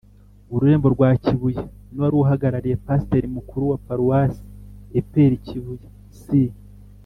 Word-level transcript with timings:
ururembo 0.53 0.87
rwa 0.95 1.09
kibuye 1.23 1.61
n’uwari 1.91 2.15
uhagarariye 2.21 2.75
pasteur 2.85 3.23
mukuru 3.35 3.63
wa 3.71 3.77
paruwasi 3.85 4.41
e.p.r 4.99 5.33
kibuye. 5.45 5.87
si 6.21 6.41